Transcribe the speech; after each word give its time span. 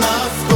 очень 0.00 0.06
захотеть 0.06 0.40
Можно 0.40 0.46
в 0.46 0.49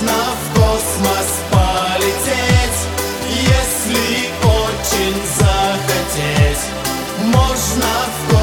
можно 0.00 0.12
в 0.12 0.58
космос 0.58 1.40
полететь, 1.50 2.80
если 3.28 4.30
очень 4.44 5.16
захотеть. 5.36 6.60
Можно 7.24 7.84
в 7.84 8.30
космос 8.30 8.39